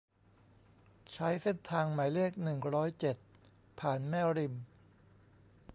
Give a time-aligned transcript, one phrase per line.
[1.13, 3.15] ใช้เส้นทางหมายเลข หนึ่งร้อยเจ็ด
[3.79, 4.53] ผ่านแม่ริม